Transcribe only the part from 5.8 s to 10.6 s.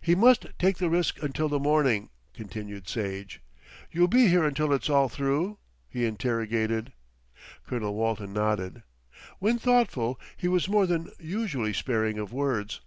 he interrogated. Colonel Walton nodded. When thoughtful he